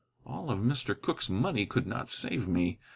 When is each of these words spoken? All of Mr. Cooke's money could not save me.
All 0.25 0.49
of 0.49 0.57
Mr. 0.57 0.99
Cooke's 0.99 1.29
money 1.29 1.67
could 1.67 1.85
not 1.85 2.09
save 2.09 2.47
me. 2.47 2.79